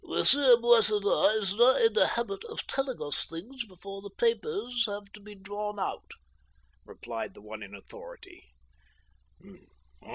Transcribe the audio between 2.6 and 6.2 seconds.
telling us things before the papers have to be drawn out/'